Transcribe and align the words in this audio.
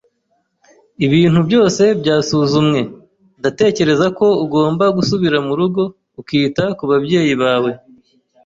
Ibintu 1.05 1.39
byose 1.49 1.83
byasuzumwe, 2.01 2.79
ndatekereza 3.39 4.07
ko 4.17 4.27
ugomba 4.43 4.85
gusubira 4.97 5.37
murugo 5.47 5.81
ukita 6.21 6.63
kubabyeyi 6.77 7.33
bawe. 7.41 7.71